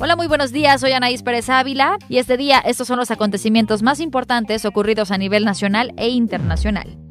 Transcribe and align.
Hola, 0.00 0.14
muy 0.14 0.28
buenos 0.28 0.52
días. 0.52 0.80
Soy 0.80 0.92
Anaís 0.92 1.24
Pérez 1.24 1.50
Ávila 1.50 1.98
y 2.08 2.18
este 2.18 2.36
día 2.36 2.60
estos 2.60 2.86
son 2.86 3.00
los 3.00 3.10
acontecimientos 3.10 3.82
más 3.82 3.98
importantes 3.98 4.64
ocurridos 4.64 5.10
a 5.10 5.18
nivel 5.18 5.44
nacional 5.44 5.92
e 5.96 6.08
internacional. 6.08 7.07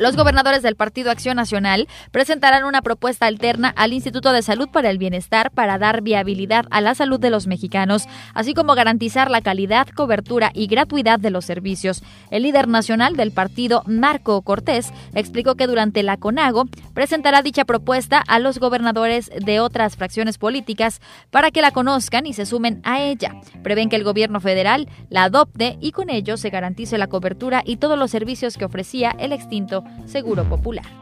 Los 0.00 0.16
gobernadores 0.16 0.62
del 0.62 0.76
Partido 0.76 1.10
Acción 1.10 1.36
Nacional 1.36 1.86
presentarán 2.10 2.64
una 2.64 2.80
propuesta 2.80 3.26
alterna 3.26 3.68
al 3.76 3.92
Instituto 3.92 4.32
de 4.32 4.40
Salud 4.40 4.70
para 4.72 4.88
el 4.88 4.96
Bienestar 4.96 5.50
para 5.50 5.76
dar 5.76 6.00
viabilidad 6.00 6.64
a 6.70 6.80
la 6.80 6.94
salud 6.94 7.20
de 7.20 7.28
los 7.28 7.46
mexicanos, 7.46 8.08
así 8.32 8.54
como 8.54 8.74
garantizar 8.74 9.30
la 9.30 9.42
calidad, 9.42 9.88
cobertura 9.88 10.52
y 10.54 10.68
gratuidad 10.68 11.20
de 11.20 11.28
los 11.28 11.44
servicios. 11.44 12.02
El 12.30 12.44
líder 12.44 12.66
nacional 12.66 13.14
del 13.14 13.30
partido, 13.30 13.82
Marco 13.84 14.40
Cortés, 14.40 14.90
explicó 15.14 15.54
que 15.54 15.66
durante 15.66 16.02
la 16.02 16.16
CONAGO 16.16 16.64
presentará 16.94 17.42
dicha 17.42 17.66
propuesta 17.66 18.24
a 18.26 18.38
los 18.38 18.58
gobernadores 18.58 19.30
de 19.38 19.60
otras 19.60 19.96
fracciones 19.96 20.38
políticas 20.38 21.02
para 21.30 21.50
que 21.50 21.60
la 21.60 21.72
conozcan 21.72 22.24
y 22.24 22.32
se 22.32 22.46
sumen 22.46 22.80
a 22.84 23.02
ella. 23.02 23.34
Prevén 23.62 23.90
que 23.90 23.96
el 23.96 24.04
gobierno 24.04 24.40
federal 24.40 24.88
la 25.10 25.24
adopte 25.24 25.76
y 25.78 25.92
con 25.92 26.08
ello 26.08 26.38
se 26.38 26.48
garantice 26.48 26.96
la 26.96 27.08
cobertura 27.08 27.62
y 27.66 27.76
todos 27.76 27.98
los 27.98 28.10
servicios 28.10 28.56
que 28.56 28.64
ofrecía 28.64 29.14
el 29.18 29.34
extinto 29.34 29.84
Seguro 30.06 30.44
Popular. 30.44 31.00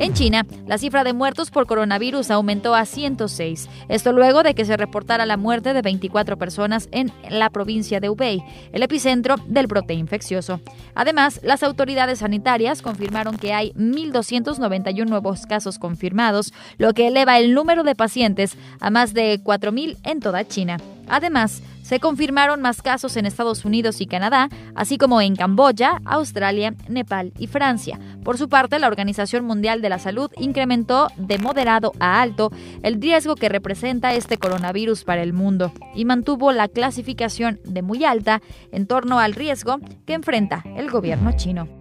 En 0.00 0.14
China, 0.14 0.46
la 0.66 0.78
cifra 0.78 1.04
de 1.04 1.12
muertos 1.12 1.50
por 1.50 1.66
coronavirus 1.66 2.30
aumentó 2.30 2.74
a 2.74 2.86
106. 2.86 3.68
Esto 3.90 4.14
luego 4.14 4.42
de 4.42 4.54
que 4.54 4.64
se 4.64 4.78
reportara 4.78 5.26
la 5.26 5.36
muerte 5.36 5.74
de 5.74 5.82
24 5.82 6.38
personas 6.38 6.88
en 6.90 7.12
la 7.28 7.50
provincia 7.50 8.00
de 8.00 8.08
Hubei, 8.08 8.42
el 8.72 8.82
epicentro 8.82 9.36
del 9.46 9.66
brote 9.66 9.92
infeccioso. 9.92 10.62
Además, 10.94 11.40
las 11.42 11.62
autoridades 11.62 12.20
sanitarias 12.20 12.80
confirmaron 12.80 13.36
que 13.36 13.52
hay 13.52 13.72
1.291 13.74 15.06
nuevos 15.06 15.44
casos 15.44 15.78
confirmados, 15.78 16.54
lo 16.78 16.94
que 16.94 17.08
eleva 17.08 17.38
el 17.38 17.52
número 17.52 17.82
de 17.82 17.94
pacientes 17.94 18.56
a 18.80 18.88
más 18.88 19.12
de 19.12 19.38
4.000 19.44 19.98
en 20.04 20.20
toda 20.20 20.48
China. 20.48 20.78
Además, 21.08 21.62
se 21.90 21.98
confirmaron 21.98 22.62
más 22.62 22.82
casos 22.82 23.16
en 23.16 23.26
Estados 23.26 23.64
Unidos 23.64 24.00
y 24.00 24.06
Canadá, 24.06 24.48
así 24.76 24.96
como 24.96 25.20
en 25.20 25.34
Camboya, 25.34 26.00
Australia, 26.04 26.72
Nepal 26.88 27.32
y 27.36 27.48
Francia. 27.48 27.98
Por 28.22 28.38
su 28.38 28.48
parte, 28.48 28.78
la 28.78 28.86
Organización 28.86 29.44
Mundial 29.44 29.82
de 29.82 29.88
la 29.88 29.98
Salud 29.98 30.30
incrementó 30.38 31.08
de 31.16 31.38
moderado 31.38 31.90
a 31.98 32.22
alto 32.22 32.52
el 32.84 33.02
riesgo 33.02 33.34
que 33.34 33.48
representa 33.48 34.14
este 34.14 34.38
coronavirus 34.38 35.02
para 35.02 35.24
el 35.24 35.32
mundo 35.32 35.72
y 35.92 36.04
mantuvo 36.04 36.52
la 36.52 36.68
clasificación 36.68 37.58
de 37.64 37.82
muy 37.82 38.04
alta 38.04 38.40
en 38.70 38.86
torno 38.86 39.18
al 39.18 39.32
riesgo 39.32 39.80
que 40.06 40.14
enfrenta 40.14 40.62
el 40.76 40.92
gobierno 40.92 41.32
chino. 41.32 41.79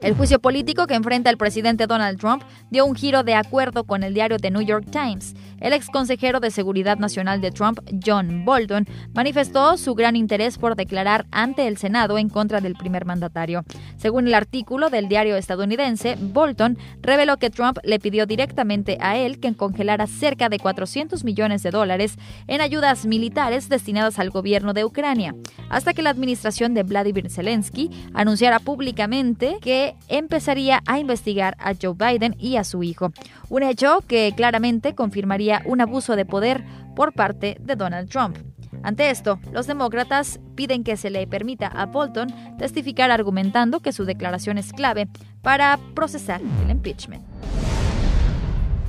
El 0.00 0.14
juicio 0.14 0.38
político 0.40 0.86
que 0.86 0.94
enfrenta 0.94 1.30
el 1.30 1.38
presidente 1.38 1.86
Donald 1.86 2.20
Trump 2.20 2.42
dio 2.70 2.84
un 2.84 2.94
giro 2.94 3.22
de 3.22 3.34
acuerdo 3.34 3.84
con 3.84 4.02
el 4.02 4.12
diario 4.12 4.36
The 4.36 4.50
New 4.50 4.60
York 4.60 4.84
Times. 4.90 5.34
El 5.58 5.72
ex 5.72 5.88
consejero 5.88 6.38
de 6.38 6.50
Seguridad 6.50 6.98
Nacional 6.98 7.40
de 7.40 7.50
Trump, 7.50 7.80
John 8.04 8.44
Bolton, 8.44 8.86
manifestó 9.14 9.78
su 9.78 9.94
gran 9.94 10.14
interés 10.14 10.58
por 10.58 10.76
declarar 10.76 11.24
ante 11.30 11.66
el 11.66 11.78
Senado 11.78 12.18
en 12.18 12.28
contra 12.28 12.60
del 12.60 12.74
primer 12.74 13.06
mandatario. 13.06 13.64
Según 13.96 14.26
el 14.26 14.34
artículo 14.34 14.90
del 14.90 15.08
diario 15.08 15.34
estadounidense, 15.34 16.18
Bolton 16.20 16.76
reveló 17.00 17.38
que 17.38 17.48
Trump 17.48 17.78
le 17.82 17.98
pidió 17.98 18.26
directamente 18.26 18.98
a 19.00 19.16
él 19.16 19.40
que 19.40 19.54
congelara 19.54 20.06
cerca 20.06 20.50
de 20.50 20.58
400 20.58 21.24
millones 21.24 21.62
de 21.62 21.70
dólares 21.70 22.16
en 22.48 22.60
ayudas 22.60 23.06
militares 23.06 23.70
destinadas 23.70 24.18
al 24.18 24.28
gobierno 24.28 24.74
de 24.74 24.84
Ucrania, 24.84 25.34
hasta 25.70 25.94
que 25.94 26.02
la 26.02 26.10
administración 26.10 26.74
de 26.74 26.82
Vladimir 26.82 27.30
Zelensky 27.30 27.90
anunciara 28.12 28.58
públicamente 28.58 29.56
que 29.62 29.95
empezaría 30.08 30.82
a 30.86 30.98
investigar 30.98 31.56
a 31.58 31.74
Joe 31.80 31.94
Biden 31.94 32.36
y 32.38 32.56
a 32.56 32.64
su 32.64 32.82
hijo. 32.82 33.12
Un 33.48 33.62
hecho 33.62 34.02
que 34.06 34.32
claramente 34.36 34.94
confirmaría 34.94 35.62
un 35.64 35.80
abuso 35.80 36.16
de 36.16 36.24
poder 36.24 36.64
por 36.94 37.12
parte 37.12 37.56
de 37.60 37.76
Donald 37.76 38.08
Trump. 38.08 38.36
Ante 38.82 39.10
esto, 39.10 39.38
los 39.52 39.66
demócratas 39.66 40.40
piden 40.54 40.84
que 40.84 40.96
se 40.96 41.10
le 41.10 41.26
permita 41.26 41.66
a 41.66 41.86
Bolton 41.86 42.28
testificar 42.58 43.10
argumentando 43.10 43.80
que 43.80 43.92
su 43.92 44.04
declaración 44.04 44.58
es 44.58 44.72
clave 44.72 45.08
para 45.42 45.78
procesar 45.94 46.40
el 46.64 46.70
impeachment. 46.70 47.24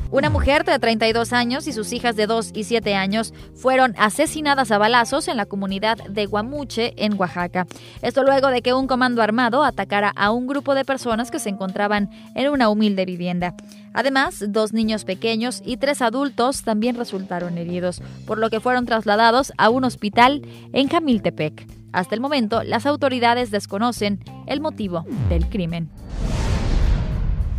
Una 0.10 0.30
mujer 0.30 0.64
de 0.64 0.80
32 0.80 1.34
años 1.34 1.68
y 1.68 1.74
sus 1.74 1.92
hijas 1.92 2.16
de 2.16 2.28
2 2.28 2.52
y 2.54 2.64
7 2.64 2.96
años 2.96 3.34
fueron 3.56 3.94
asesinadas 3.98 4.72
a 4.72 4.78
balazos 4.78 5.28
en 5.28 5.36
la 5.36 5.46
comunidad 5.46 5.98
de 5.98 6.26
Guamuche, 6.26 6.94
en 6.96 7.20
Oaxaca. 7.20 7.68
Esto 8.02 8.24
luego 8.24 8.48
de 8.48 8.62
que 8.62 8.74
un 8.74 8.88
comando 8.88 9.22
armado 9.22 9.66
atacara 9.66 10.14
a 10.16 10.32
un 10.32 10.48
grupo 10.48 10.76
de 10.76 10.86
personas 10.86 11.30
que 11.30 11.40
se 11.40 11.50
encontraban 11.50 12.10
en 12.36 12.50
una 12.50 12.70
humilde 12.70 13.06
vivienda. 13.06 13.54
Además, 13.94 14.46
dos 14.48 14.72
niños 14.72 15.04
pequeños 15.04 15.62
y 15.66 15.76
tres 15.76 16.02
adultos 16.02 16.64
también 16.64 16.96
resultaron 16.96 17.58
heridos, 17.58 18.02
por 18.26 18.38
lo 18.38 18.50
que 18.50 18.62
fueron 18.62 18.86
trasladados 18.86 19.52
a 19.58 19.70
un 19.70 19.84
hospital 19.84 20.42
en 20.72 20.88
Jamiltepec. 20.88 21.68
Hasta 21.92 22.16
el 22.16 22.22
momento, 22.22 22.64
las 22.64 22.86
autoridades 22.86 23.52
desconocen 23.52 24.24
el 24.46 24.62
motivo 24.62 25.06
del 25.30 25.50
crimen. 25.50 25.90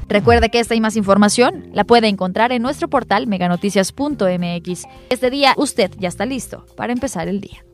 Recuerde 0.09 0.49
que 0.49 0.61
esta 0.61 0.75
y 0.75 0.81
más 0.81 0.97
información 0.97 1.69
la 1.73 1.85
puede 1.85 2.09
encontrar 2.09 2.53
en 2.53 2.63
nuestro 2.63 2.89
portal 2.89 3.27
meganoticias.mx. 3.27 4.85
Este 5.11 5.31
día 5.31 5.55
usted 5.57 5.91
ya 5.99 6.09
está 6.09 6.25
listo 6.25 6.65
para 6.77 6.93
empezar 6.93 7.29
el 7.29 7.41
día. 7.41 7.68